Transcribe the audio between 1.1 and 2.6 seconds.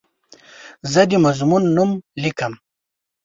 مضمون نوم لیکم.